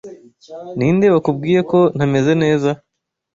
[0.77, 2.69] Ninde wakubwiye ko ntameze neza?